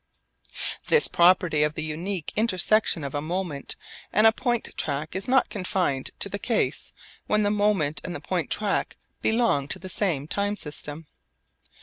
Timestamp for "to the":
6.17-6.39, 9.67-9.89